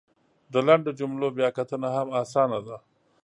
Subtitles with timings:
[0.53, 2.77] د لنډو جملو بیا کتنه هم اسانه ده!